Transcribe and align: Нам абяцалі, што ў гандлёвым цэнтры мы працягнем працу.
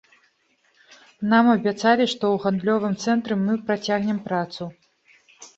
Нам 1.33 1.45
абяцалі, 1.55 2.03
што 2.13 2.23
ў 2.33 2.43
гандлёвым 2.45 2.97
цэнтры 3.05 3.39
мы 3.45 3.53
працягнем 3.69 4.19
працу. 4.31 4.63